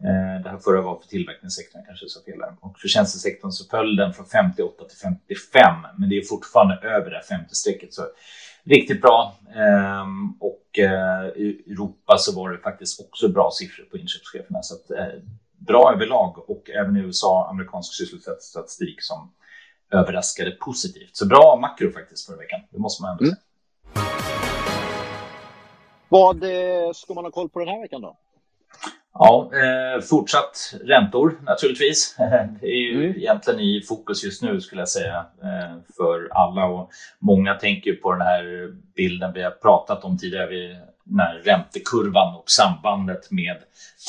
Eh, 0.00 0.42
det 0.42 0.50
här 0.50 0.58
förra 0.58 0.80
var 0.80 1.00
för 1.00 1.08
tillverkningssektorn, 1.08 1.82
kanske 1.86 2.08
så 2.08 2.20
fel 2.22 2.38
där. 2.38 2.56
Och 2.60 2.78
för 2.78 2.88
tjänstesektorn 2.88 3.50
så 3.50 3.64
föll 3.64 3.96
den 3.96 4.12
från 4.12 4.26
58 4.26 4.84
till 4.84 4.98
55, 4.98 5.86
men 5.98 6.08
det 6.08 6.16
är 6.16 6.22
fortfarande 6.22 6.74
över 6.74 7.10
det 7.10 7.22
50-strecket. 7.30 7.90
Så 7.90 8.02
riktigt 8.64 9.00
bra. 9.00 9.36
Ehm, 9.54 10.32
och 10.40 10.78
eh, 10.78 11.26
i 11.36 11.64
Europa 11.66 12.16
så 12.18 12.40
var 12.40 12.50
det 12.50 12.58
faktiskt 12.58 13.00
också 13.00 13.28
bra 13.28 13.50
siffror 13.52 13.84
på 13.84 13.98
inköpscheferna. 13.98 14.62
Så 14.62 14.74
att, 14.74 14.90
bra 15.66 15.92
överlag 15.94 16.50
och 16.50 16.70
även 16.70 16.96
i 16.96 17.00
USA 17.00 17.48
amerikansk 17.50 17.94
sysselsättningsstatistik 17.94 19.02
som 19.02 19.32
överraskade 19.92 20.50
positivt. 20.50 21.16
Så 21.16 21.26
bra 21.26 21.58
makro 21.60 21.92
faktiskt 21.92 22.26
förra 22.26 22.36
veckan, 22.36 22.60
det 22.70 22.78
måste 22.78 23.02
man 23.02 23.10
ändå 23.10 23.24
mm. 23.24 23.34
säga. 23.34 23.40
Vad 26.08 26.44
ska 26.96 27.14
man 27.14 27.24
ha 27.24 27.30
koll 27.30 27.48
på 27.48 27.58
den 27.58 27.68
här 27.68 27.80
veckan 27.80 28.00
då? 28.00 28.16
Ja, 29.18 29.50
eh, 29.54 30.02
fortsatt 30.02 30.74
räntor 30.84 31.38
naturligtvis. 31.42 32.16
Det 32.60 32.66
är 32.66 32.92
ju 32.92 33.04
mm. 33.04 33.16
egentligen 33.16 33.60
i 33.60 33.82
fokus 33.88 34.24
just 34.24 34.42
nu 34.42 34.60
skulle 34.60 34.80
jag 34.80 34.88
säga 34.88 35.26
eh, 35.42 35.76
för 35.96 36.28
alla 36.32 36.64
och 36.64 36.90
många 37.18 37.54
tänker 37.54 37.92
på 37.92 38.12
den 38.12 38.20
här 38.20 38.72
bilden 38.96 39.32
vi 39.32 39.42
har 39.42 39.50
pratat 39.50 40.04
om 40.04 40.18
tidigare, 40.18 40.46
vid 40.46 40.70
den 41.04 41.20
här 41.20 41.42
räntekurvan 41.44 42.36
och 42.36 42.50
sambandet 42.50 43.30
med 43.30 43.56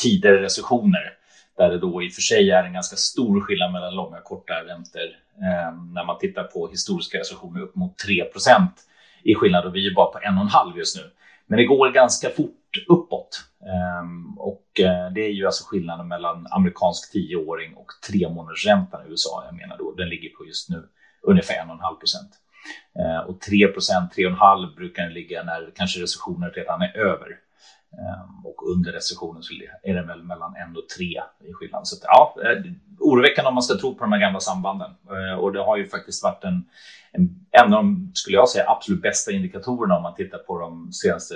tidigare 0.01 0.41
recessioner 0.41 1.13
där 1.57 1.69
det 1.69 1.79
då 1.79 2.03
i 2.03 2.09
och 2.09 2.13
för 2.13 2.21
sig 2.21 2.51
är 2.51 2.63
en 2.63 2.73
ganska 2.73 2.95
stor 2.95 3.41
skillnad 3.41 3.73
mellan 3.73 3.95
långa 3.95 4.17
och 4.17 4.23
korta 4.23 4.53
räntor 4.53 5.09
eh, 5.41 5.77
när 5.93 6.05
man 6.05 6.17
tittar 6.17 6.43
på 6.43 6.67
historiska 6.67 7.19
recessioner 7.19 7.61
upp 7.61 7.75
mot 7.75 7.95
3% 8.07 8.67
i 9.23 9.35
skillnad 9.35 9.65
och 9.65 9.75
vi 9.75 9.87
är 9.87 9.93
bara 9.93 10.11
på 10.11 10.19
1,5 10.19 10.77
just 10.77 10.97
nu. 10.97 11.03
Men 11.47 11.57
det 11.57 11.65
går 11.65 11.91
ganska 11.91 12.29
fort 12.29 12.85
uppåt. 12.87 13.43
Ehm, 13.61 14.35
eh, 14.37 14.41
och 14.41 14.65
det 15.13 15.21
är 15.21 15.31
ju 15.31 15.45
alltså 15.45 15.63
skillnaden 15.67 16.07
mellan 16.07 16.47
amerikansk 16.51 17.11
tioåring 17.11 17.73
och 17.73 17.91
tre 18.07 18.29
månaders 18.29 18.65
räntan 18.65 19.07
i 19.07 19.09
USA. 19.09 19.43
Jag 19.45 19.55
menar 19.55 19.77
då, 19.77 19.93
den 19.97 20.09
ligger 20.09 20.29
på 20.29 20.45
just 20.45 20.69
nu 20.69 20.83
ungefär 21.21 21.55
1,5 21.55 21.99
procent. 21.99 22.31
Eh, 22.99 23.29
och 23.29 23.41
3 23.41 23.67
procent, 23.67 24.13
3,5 24.17 24.75
brukar 24.75 25.03
den 25.03 25.13
ligga 25.13 25.43
när 25.43 25.71
kanske 25.75 26.01
recessionen 26.01 26.51
redan 26.51 26.81
är 26.81 26.97
över. 26.97 27.27
Ehm, 27.99 28.45
och 28.45 28.71
under 28.71 28.91
recessionen 28.91 29.43
så 29.43 29.53
är 29.83 29.93
den 29.93 30.07
väl 30.07 30.23
mellan 30.23 30.55
1 30.55 30.77
och 30.77 30.89
3 30.89 31.05
i 31.49 31.53
skillnad. 31.53 31.87
Så 31.87 31.95
att, 31.95 32.03
ja, 32.03 32.35
eh, 32.43 32.71
oroväckande 32.99 33.49
om 33.49 33.53
man 33.53 33.63
ska 33.63 33.77
tro 33.77 33.95
på 33.95 34.03
de 34.03 34.11
här 34.11 34.19
gamla 34.19 34.39
sambanden. 34.39 34.91
Och 35.39 35.53
det 35.53 35.59
har 35.59 35.77
ju 35.77 35.87
faktiskt 35.87 36.23
varit 36.23 36.43
en 36.43 36.65
en 37.51 37.73
av 37.73 37.83
de, 37.83 38.11
skulle 38.13 38.37
jag 38.37 38.49
säga, 38.49 38.69
absolut 38.69 39.01
bästa 39.01 39.31
indikatorerna 39.31 39.97
om 39.97 40.03
man 40.03 40.15
tittar 40.15 40.37
på 40.37 40.59
de 40.59 40.91
senaste 40.91 41.35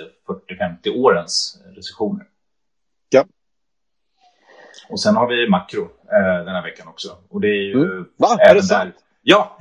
40-50 0.86 0.96
årens 0.96 1.62
recessioner. 1.76 2.26
Ja. 3.08 3.24
Och 4.88 5.00
sen 5.00 5.16
har 5.16 5.28
vi 5.28 5.48
makro 5.48 5.82
eh, 6.12 6.44
den 6.44 6.54
här 6.54 6.62
veckan 6.62 6.88
också. 6.88 7.08
Och 7.28 7.40
det 7.40 7.48
är 7.48 7.62
ju 7.62 7.72
mm. 7.72 8.08
Va? 8.16 8.36
Är 8.40 8.54
det 8.54 8.62
sant? 8.62 8.94
Ja, 9.22 9.58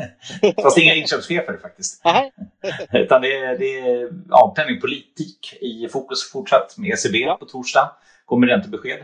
fast 0.64 0.78
inga 0.78 0.96
inköpschefer 0.96 1.58
faktiskt. 1.62 2.02
Utan 2.94 3.22
det 3.22 3.38
är, 3.38 3.58
det 3.58 3.80
är 3.80 4.10
ja, 4.30 4.54
penningpolitik 4.56 5.58
i 5.62 5.88
fokus 5.92 6.32
fortsatt 6.32 6.78
med 6.78 6.92
ECB 6.92 7.18
ja. 7.18 7.38
på 7.38 7.46
torsdag. 7.46 7.92
kommer 8.26 8.48
räntebesked. 8.48 9.00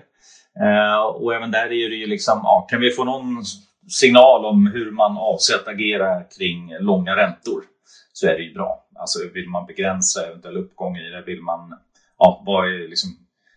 Uh, 0.62 1.06
och 1.06 1.36
även 1.36 1.52
där 1.52 1.66
är 1.66 1.90
det 1.90 1.96
ju 1.96 2.08
liksom, 2.08 2.40
ja, 2.44 2.68
kan 2.70 2.82
vi 2.82 2.92
få 2.92 3.04
någon 3.04 3.44
signal 3.88 4.46
om 4.46 4.68
hur 4.68 4.92
man 4.92 5.18
avser 5.18 5.56
att 5.56 5.68
agera 5.68 6.24
kring 6.24 6.78
långa 6.80 7.16
räntor 7.16 7.64
så 8.14 8.28
är 8.28 8.38
det 8.38 8.44
ju 8.44 8.54
bra. 8.54 8.88
Alltså 8.96 9.20
vill 9.34 9.50
man 9.50 9.66
begränsa 9.66 10.28
eventuell 10.28 10.58
uppgång 10.58 10.98
i 10.98 11.10
det, 11.10 11.22
vill 11.22 11.42
man, 11.42 11.78
ja, 12.20 12.44
vad 12.46 12.68
är 12.68 12.88
liksom 12.90 13.10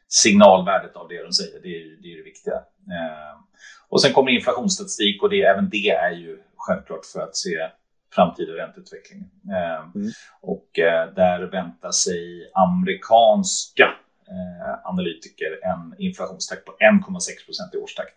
signalvärdet 0.08 0.96
av 0.96 1.08
det 1.08 1.22
de 1.22 1.32
säger? 1.32 1.60
Det 1.62 1.68
är 1.68 2.02
det, 2.02 2.12
är 2.12 2.16
det 2.16 2.22
viktiga. 2.22 2.54
Uh, 2.54 3.40
och 3.88 4.02
sen 4.02 4.12
kommer 4.12 4.30
inflationsstatistik 4.30 5.22
och 5.22 5.30
det, 5.30 5.42
även 5.42 5.68
det 5.68 5.90
är 5.90 6.10
ju 6.10 6.38
självklart 6.68 7.06
för 7.06 7.20
att 7.20 7.36
se 7.36 7.70
framtida 8.14 8.52
ränteutveckling. 8.52 9.30
Eh, 9.50 9.80
mm. 9.94 10.10
Och 10.40 10.78
eh, 10.78 11.14
där 11.14 11.42
väntar 11.42 11.90
sig 11.90 12.50
amerikanska 12.54 13.84
eh, 14.28 14.88
analytiker 14.90 15.60
en 15.62 15.94
inflationstakt 15.98 16.64
på 16.64 16.72
1,6 16.72 17.46
procent 17.46 17.74
i 17.74 17.78
årstakt. 17.78 18.14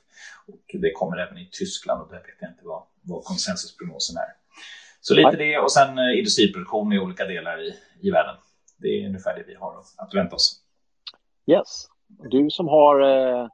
Och 0.47 0.81
det 0.81 0.91
kommer 0.91 1.17
även 1.17 1.37
i 1.37 1.49
Tyskland 1.51 2.01
och 2.01 2.09
där 2.09 2.17
vet 2.17 2.37
jag 2.39 2.51
inte 2.51 2.65
vad, 2.65 2.83
vad 3.01 3.23
konsensusprognosen 3.23 4.17
är. 4.17 4.31
Så 5.01 5.13
lite 5.13 5.37
det 5.37 5.57
och 5.57 5.71
sen 5.71 5.99
industriproduktion 5.99 6.93
i 6.93 6.99
olika 6.99 7.25
delar 7.25 7.61
i, 7.61 7.73
i 8.01 8.11
världen. 8.11 8.35
Det 8.77 8.87
är 8.87 9.07
ungefär 9.07 9.35
det 9.35 9.43
vi 9.47 9.55
har 9.55 9.73
att 9.97 10.13
vänta 10.13 10.35
oss. 10.35 10.61
Yes. 11.47 11.87
Du 12.07 12.49
som 12.49 12.67
har 12.67 13.01
eh, 13.01 13.47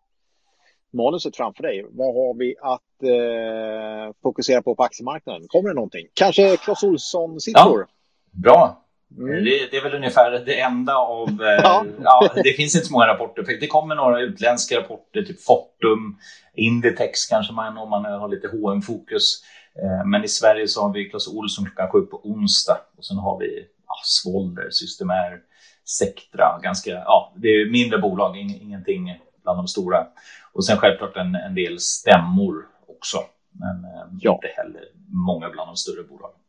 manuset 0.94 1.36
framför 1.36 1.63
dig. 1.63 1.86
Vad 1.89 2.16
har 2.16 2.39
vi 2.39 2.56
att 2.62 2.87
eh, 3.04 4.13
fokusera 4.24 4.62
på 4.62 4.75
på 4.75 4.84
aktiemarknaden? 4.84 5.48
Kommer 5.48 5.70
det 5.70 5.75
någonting? 5.75 6.08
Kanske 6.13 6.58
Clas 6.58 6.84
Ohlson-siffror? 6.84 7.80
Ja, 7.80 7.88
bra. 8.32 8.84
Mm. 9.18 9.44
Det, 9.44 9.72
det, 9.72 9.77
är 9.77 9.84
väl 9.84 9.96
ungefär 9.96 10.32
det 10.32 10.60
enda 10.60 10.96
av... 10.96 11.30
Eh, 11.30 11.60
ja. 11.63 11.86
ja. 12.04 12.32
det 12.44 12.54
finns 12.54 12.75
inte 12.75 12.88
så 12.88 12.94
många 12.94 13.08
rapporter. 13.08 13.58
Det 13.60 13.68
kommer 13.68 13.96
några 13.96 14.22
utländska 14.22 14.80
rapporter, 14.80 15.22
typ 15.22 15.44
Fortum, 15.44 16.18
Inditex 16.56 17.25
kanske 17.25 17.54
man 17.54 17.77
om 17.77 17.89
man 17.89 18.06
har 18.06 18.27
lite 18.27 18.48
hm 18.48 18.82
fokus 18.82 19.44
eh, 19.84 20.06
Men 20.06 20.24
i 20.24 20.27
Sverige 20.27 20.68
så 20.68 20.82
har 20.82 20.94
vi 20.94 21.10
Clas 21.10 21.27
Ohlson 21.27 21.66
klockan 21.66 21.92
sju 21.92 22.01
på 22.01 22.22
onsdag 22.24 22.77
och 22.98 23.06
sen 23.06 23.18
har 23.18 23.39
vi 23.39 23.66
ja, 23.88 23.96
Svolder, 24.04 24.70
Systemair, 24.70 25.39
Sectra. 25.86 26.60
Ganska, 26.63 26.92
ja, 26.92 27.34
det 27.36 27.48
är 27.48 27.72
mindre 27.72 27.98
bolag, 27.98 28.38
ingenting 28.38 29.20
bland 29.44 29.60
de 29.60 29.68
stora. 29.68 30.08
Och 30.54 30.66
sen 30.66 30.77
självklart 30.77 31.18
en, 31.18 31.36
en 31.36 31.56
del 31.56 31.80
stämmor 31.80 32.66
också. 32.98 33.18
Men 33.51 33.84
eh, 33.84 34.08
ja. 34.20 34.34
inte 34.34 34.48
heller 34.48 34.84
många 35.27 35.50
bland 35.50 35.70
de 35.70 35.75
större 35.75 36.04
bolagen. 36.04 36.39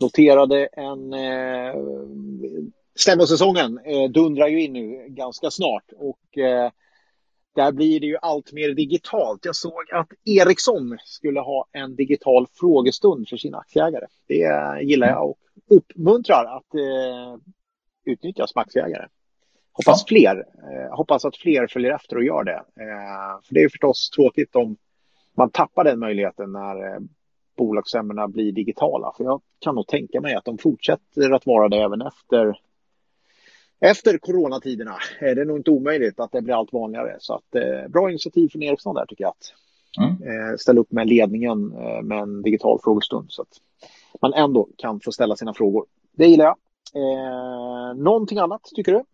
Noterade 0.00 0.66
en 0.66 1.12
eh, 1.12 1.74
stämmosäsongen 2.94 3.78
eh, 3.84 4.10
dundrar 4.10 4.48
ju 4.48 4.62
in 4.62 4.72
nu 4.72 5.06
ganska 5.08 5.50
snart 5.50 5.84
och 5.96 6.38
eh, 6.38 6.70
där 7.54 7.72
blir 7.72 8.00
det 8.00 8.06
ju 8.06 8.16
allt 8.22 8.52
mer 8.52 8.68
digitalt. 8.68 9.44
Jag 9.44 9.56
såg 9.56 9.92
att 9.92 10.08
Ericsson 10.24 10.98
skulle 11.04 11.40
ha 11.40 11.66
en 11.72 11.96
digital 11.96 12.46
frågestund 12.52 13.28
för 13.28 13.36
sina 13.36 13.58
aktieägare. 13.58 14.06
Det 14.28 14.82
gillar 14.82 15.08
jag 15.08 15.30
och 15.30 15.38
uppmuntrar 15.70 16.44
att 16.56 16.74
eh, 16.74 17.36
utnyttja 18.04 18.46
som 18.46 18.60
aktieägare. 18.60 19.06
Hoppas, 19.72 20.04
fler, 20.04 20.36
eh, 20.36 20.96
hoppas 20.96 21.24
att 21.24 21.36
fler 21.36 21.66
följer 21.66 21.94
efter 21.94 22.16
och 22.16 22.24
gör 22.24 22.44
det. 22.44 22.56
Eh, 22.56 23.40
för 23.44 23.54
det 23.54 23.60
är 23.60 23.68
förstås 23.68 24.10
tråkigt 24.10 24.56
om 24.56 24.76
man 25.40 25.50
tappar 25.50 25.84
den 25.84 25.98
möjligheten 25.98 26.52
när 26.52 26.94
eh, 26.94 27.00
bolagsstämmorna 27.56 28.28
blir 28.28 28.52
digitala. 28.52 29.12
För 29.16 29.24
jag 29.24 29.42
kan 29.58 29.74
nog 29.74 29.86
tänka 29.86 30.20
mig 30.20 30.34
att 30.34 30.44
de 30.44 30.58
fortsätter 30.58 31.30
att 31.30 31.46
vara 31.46 31.68
det 31.68 31.76
även 31.76 32.02
efter 32.02 32.58
efter 33.80 34.18
coronatiderna. 34.18 34.96
Det 35.20 35.26
är 35.26 35.44
nog 35.44 35.56
inte 35.58 35.70
omöjligt 35.70 36.20
att 36.20 36.32
det 36.32 36.42
blir 36.42 36.54
allt 36.54 36.72
vanligare. 36.72 37.16
Så 37.18 37.34
att, 37.34 37.54
eh, 37.54 37.88
bra 37.88 38.10
initiativ 38.10 38.48
från 38.48 38.62
Ericsson 38.62 38.94
där 38.94 39.06
tycker 39.06 39.24
jag. 39.24 39.30
Att, 39.30 39.54
mm. 39.98 40.12
eh, 40.12 40.56
ställa 40.56 40.80
upp 40.80 40.92
med 40.92 41.08
ledningen 41.08 41.72
eh, 41.72 42.02
med 42.02 42.18
en 42.18 42.42
digital 42.42 42.78
frågestund 42.84 43.26
så 43.30 43.42
att 43.42 43.52
man 44.22 44.32
ändå 44.34 44.68
kan 44.76 45.00
få 45.00 45.12
ställa 45.12 45.36
sina 45.36 45.54
frågor. 45.54 45.86
Det 46.12 46.26
gillar 46.26 46.44
jag. 46.44 46.56
Eh, 46.94 47.94
någonting 47.96 48.38
annat 48.38 48.62
tycker 48.74 48.92
du? 48.92 49.04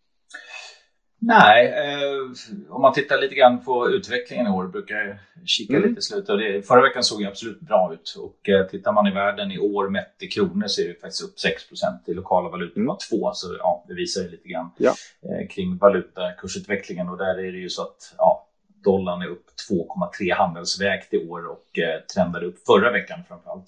Nej, 1.18 1.66
eh, 1.66 2.74
om 2.74 2.82
man 2.82 2.92
tittar 2.92 3.20
lite 3.20 3.34
grann 3.34 3.64
på 3.64 3.90
utvecklingen 3.90 4.46
i 4.46 4.50
år, 4.50 4.66
brukar 4.66 4.94
jag 4.94 5.16
kika 5.44 5.76
mm. 5.76 5.88
lite 5.88 5.98
i 5.98 6.02
slutet. 6.02 6.28
Och 6.28 6.38
det, 6.38 6.66
förra 6.66 6.82
veckan 6.82 7.04
såg 7.04 7.20
det 7.20 7.28
absolut 7.28 7.60
bra 7.60 7.92
ut 7.94 8.16
och 8.18 8.48
eh, 8.48 8.66
tittar 8.66 8.92
man 8.92 9.06
i 9.06 9.10
världen 9.10 9.52
i 9.52 9.58
år 9.58 9.88
mätt 9.88 10.14
i 10.20 10.26
kronor 10.26 10.66
så 10.66 10.82
är 10.82 10.88
det 10.88 11.00
faktiskt 11.00 11.24
upp 11.24 11.36
6% 11.36 12.10
i 12.10 12.14
lokala 12.14 12.48
valutor 12.48 12.80
mm. 12.80 12.96
2 13.10 13.32
så 13.32 13.56
ja, 13.58 13.84
det 13.88 13.94
visar 13.94 14.22
ju 14.22 14.28
lite 14.28 14.48
grann 14.48 14.70
ja. 14.76 14.94
eh, 15.22 15.48
kring 15.48 15.76
valutakursutvecklingen 15.76 17.08
och 17.08 17.18
där 17.18 17.38
är 17.38 17.52
det 17.52 17.58
ju 17.58 17.68
så 17.68 17.82
att 17.82 18.14
ja, 18.18 18.46
dollarn 18.84 19.22
är 19.22 19.26
upp 19.26 19.46
2,3 19.70 20.34
handelsvägt 20.34 21.14
i 21.14 21.28
år 21.28 21.46
och 21.46 21.78
eh, 21.78 22.00
trendade 22.14 22.46
upp 22.46 22.66
förra 22.66 22.92
veckan 22.92 23.18
framförallt. 23.28 23.66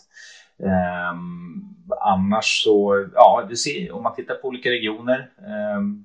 Um, 0.60 1.76
annars 2.00 2.62
så, 2.64 3.06
ja, 3.14 3.46
det 3.48 3.56
ser, 3.56 3.92
om 3.92 4.02
man 4.02 4.14
tittar 4.14 4.34
på 4.34 4.48
olika 4.48 4.70
regioner 4.70 5.30
um, 5.76 6.04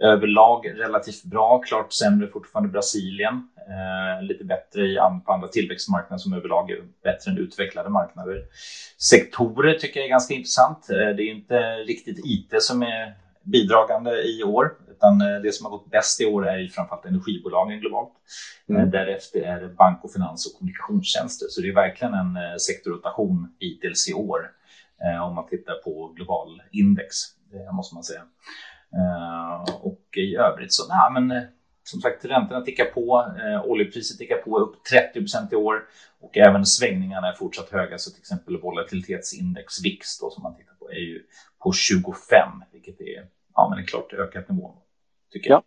överlag 0.00 0.66
relativt 0.66 1.24
bra, 1.24 1.58
klart 1.58 1.92
sämre 1.92 2.28
fortfarande 2.28 2.68
Brasilien. 2.68 3.48
Eh, 3.68 4.24
lite 4.24 4.44
bättre 4.44 4.86
i, 4.86 4.96
på 5.26 5.32
andra 5.32 5.48
tillväxtmarknader 5.48 6.18
som 6.18 6.32
överlag 6.32 6.70
är 6.70 6.78
bättre 7.02 7.30
än 7.30 7.38
utvecklade 7.38 7.90
marknader. 7.90 8.42
Sektorer 8.98 9.74
tycker 9.74 10.00
jag 10.00 10.04
är 10.04 10.10
ganska 10.10 10.34
intressant. 10.34 10.90
Eh, 10.90 10.96
det 11.16 11.22
är 11.22 11.30
inte 11.30 11.76
riktigt 11.76 12.20
IT 12.24 12.62
som 12.62 12.82
är 12.82 13.14
bidragande 13.46 14.10
i 14.10 14.42
år, 14.44 14.72
utan 14.90 15.20
eh, 15.20 15.40
det 15.42 15.52
som 15.52 15.66
har 15.66 15.70
gått 15.70 15.90
bäst 15.90 16.20
i 16.20 16.26
år 16.26 16.48
är 16.48 16.68
framförallt 16.68 17.06
energibolagen 17.06 17.80
globalt. 17.80 18.12
Mm. 18.68 18.82
Eh, 18.82 18.88
därefter 18.88 19.40
är 19.40 19.60
det 19.60 19.68
bank 19.68 20.04
och 20.04 20.12
finans 20.12 20.46
och 20.46 20.58
kommunikationstjänster. 20.58 21.46
Så 21.50 21.60
det 21.60 21.68
är 21.68 21.74
verkligen 21.74 22.14
en 22.14 22.36
eh, 22.36 22.56
sektorrotation 22.56 23.54
hittills 23.60 24.08
i 24.08 24.14
år 24.14 24.52
om 25.28 25.34
man 25.34 25.48
tittar 25.48 25.74
på 25.74 26.12
global 26.16 26.62
index, 26.72 27.16
det 27.52 27.72
måste 27.72 27.94
man 27.94 28.04
säga. 28.04 28.22
Eh, 28.94 29.74
och 29.74 30.02
i 30.16 30.36
övrigt 30.36 30.72
så, 30.72 30.82
nej, 30.88 31.12
men 31.12 31.36
eh, 31.36 31.44
som 31.82 32.00
sagt, 32.00 32.24
räntorna 32.24 32.60
tickar 32.60 32.84
på, 32.84 33.34
eh, 33.38 33.70
oljepriset 33.70 34.18
tickar 34.18 34.36
på 34.36 34.58
upp 34.58 34.84
30 34.84 35.20
procent 35.20 35.52
i 35.52 35.56
år 35.56 35.82
och 36.20 36.36
även 36.36 36.66
svängningarna 36.66 37.28
är 37.28 37.32
fortsatt 37.32 37.70
höga. 37.70 37.98
Så 37.98 38.10
till 38.10 38.20
exempel 38.20 38.60
volatilitetsindex 38.60 39.84
VIX 39.84 40.18
då, 40.20 40.30
som 40.30 40.42
man 40.42 40.56
tittar 40.56 40.74
på 40.74 40.90
är 40.90 41.00
ju 41.00 41.22
på 41.62 41.72
25, 41.72 42.48
vilket 42.72 43.00
är 43.00 43.28
ja, 43.54 43.68
men 43.70 43.78
en 43.78 43.86
klart 43.86 44.12
ökat 44.12 44.48
nivå. 44.48 44.74
Tycker 45.32 45.50
jag. 45.50 45.62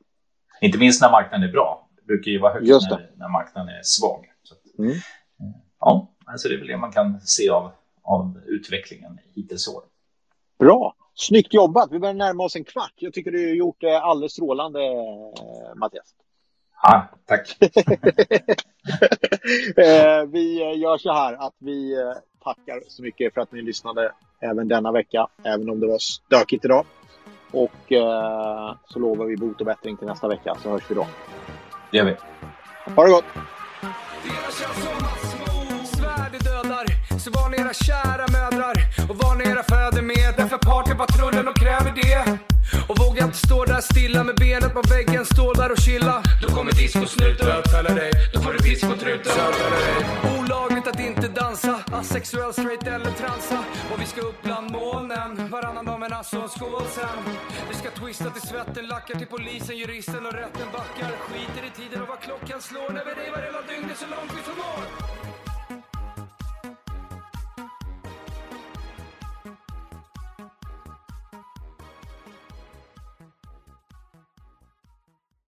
Inte 0.61 0.77
minst 0.77 1.01
när 1.01 1.11
marknaden 1.11 1.49
är 1.49 1.51
bra. 1.51 1.89
Det 1.95 2.05
brukar 2.05 2.31
ju 2.31 2.39
vara 2.39 2.53
högt 2.53 2.65
när, 2.65 3.11
när 3.15 3.29
marknaden 3.29 3.75
är 3.75 3.81
svag. 3.83 4.25
Att, 4.51 4.79
mm. 4.79 4.95
Ja, 5.79 6.15
alltså 6.25 6.49
det 6.49 6.55
är 6.55 6.57
väl 6.57 6.67
det 6.67 6.77
man 6.77 6.91
kan 6.91 7.21
se 7.21 7.49
av, 7.49 7.71
av 8.03 8.41
utvecklingen 8.45 9.19
hittills 9.35 9.67
i 9.67 9.71
år. 9.71 9.83
Bra. 10.59 10.95
Snyggt 11.19 11.53
jobbat. 11.53 11.91
Vi 11.91 11.99
börjar 11.99 12.13
närma 12.13 12.43
oss 12.43 12.55
en 12.55 12.63
kvart. 12.63 12.93
Jag 12.95 13.13
tycker 13.13 13.31
du 13.31 13.47
har 13.47 13.55
gjort 13.55 13.77
det 13.79 13.99
alldeles 13.99 14.31
strålande, 14.31 14.79
Mattias. 15.75 16.15
Ja, 16.81 17.07
tack. 17.25 17.57
Eh, 19.77 20.23
vi 20.31 20.75
gör 20.75 20.97
så 20.97 21.13
här 21.13 21.33
att 21.33 21.53
vi 21.57 21.93
eh, 21.93 22.13
tackar 22.43 22.81
så 22.87 23.01
mycket 23.01 23.33
för 23.33 23.41
att 23.41 23.51
ni 23.51 23.61
lyssnade 23.61 24.11
även 24.39 24.67
denna 24.67 24.91
vecka, 24.91 25.27
även 25.43 25.69
om 25.69 25.79
det 25.79 25.87
var 25.87 25.97
stökigt 25.97 26.65
idag. 26.65 26.85
Och 27.51 27.91
eh, 27.91 28.75
så 28.87 28.99
lovar 28.99 29.25
vi 29.25 29.37
bot 29.37 29.59
och 29.59 29.65
bättring 29.65 29.97
till 29.97 30.07
nästa 30.07 30.27
vecka, 30.27 30.55
så 30.63 30.69
hörs 30.69 30.83
vi 30.89 30.95
då. 30.95 31.07
Det 31.91 31.97
gör 31.97 32.05
vi. 32.05 32.15
Ha 32.95 33.03
det 33.03 33.11
gott! 33.11 33.25
Så 37.19 37.31
var 37.31 37.59
era 37.59 37.73
kära 37.73 38.25
mödrar 38.31 38.59
var 38.61 38.71
era 38.71 38.88
fäder 39.89 40.01
med. 40.01 40.33
Därför 40.37 40.57
partypatrullen 40.57 41.47
och 41.47 41.55
kräver 41.55 41.91
det. 42.01 42.39
Och 42.87 42.97
vågar 42.99 43.25
inte 43.25 43.37
stå 43.37 43.65
där 43.65 43.81
stilla 43.81 44.23
med 44.23 44.35
benet 44.35 44.73
på 44.73 44.81
väggen, 44.81 45.25
stå 45.25 45.53
där 45.53 45.71
och 45.71 45.77
chilla. 45.77 46.23
Då 46.41 46.47
kommer 46.47 46.71
discosnuten. 46.71 47.47
Bötfäller 47.47 47.95
dig. 47.95 48.11
Då 48.33 48.41
får 48.41 48.53
du 48.53 48.59
pisk 48.59 48.81
på 48.81 48.95
dig 49.05 49.21
Olagligt 50.39 50.87
att 50.87 50.99
inte 50.99 51.27
dansa, 51.27 51.79
asexuell, 51.91 52.53
straight 52.53 52.87
eller 52.87 53.11
transa. 53.11 53.63
Och 53.91 54.01
vi 54.01 54.05
ska 54.05 54.21
upp 54.21 54.43
bland 54.43 54.71
molnen, 54.71 55.49
varannan 55.51 55.85
dag 55.85 55.99
men 55.99 56.13
alltså 56.13 56.37
en 56.41 56.49
skål 56.49 56.83
sen. 56.95 57.35
Vi 57.69 57.75
ska 57.75 57.89
twista 57.89 58.29
till 58.29 58.41
svetten, 58.41 58.87
lackar 58.87 59.15
till 59.15 59.27
polisen, 59.27 59.77
juristen 59.77 60.25
och 60.25 60.33
rätten 60.33 60.67
backar. 60.71 61.11
Skiter 61.27 61.63
i 61.69 61.71
tiden 61.81 62.01
och 62.01 62.07
vad 62.07 62.19
klockan 62.19 62.61
slår 62.61 62.89
när 62.93 63.05
vi 63.05 63.11
revar 63.21 63.41
hela 63.47 63.61
dygnet 63.61 63.97
så 63.97 64.05
långt 64.15 64.31
vi 64.37 64.41
förmår. 64.49 65.48